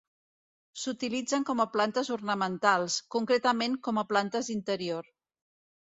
S'utilitzen 0.83 1.45
com 1.51 1.61
a 1.65 1.67
plantes 1.75 2.11
ornamentals, 2.17 2.99
concretament 3.19 3.79
com 3.89 4.05
a 4.05 4.09
plantes 4.15 4.51
d'interior. 4.53 5.13